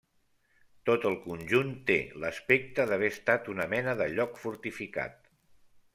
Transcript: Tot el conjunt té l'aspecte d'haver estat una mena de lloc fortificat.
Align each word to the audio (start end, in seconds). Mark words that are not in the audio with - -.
Tot 0.89 1.03
el 1.09 1.17
conjunt 1.25 1.69
té 1.91 1.97
l'aspecte 2.23 2.87
d'haver 2.93 3.13
estat 3.17 3.53
una 3.57 3.71
mena 3.77 3.95
de 4.03 4.09
lloc 4.17 4.45
fortificat. 4.47 5.21